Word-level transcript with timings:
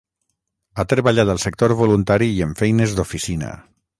Ha 0.77 0.85
treballat 0.93 1.33
al 1.33 1.41
sector 1.43 1.75
voluntari 1.83 2.31
i 2.39 2.41
en 2.47 2.57
feines 2.63 2.99
d'oficina. 3.01 3.55